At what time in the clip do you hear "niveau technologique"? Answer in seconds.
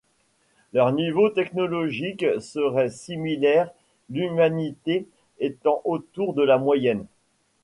0.93-2.25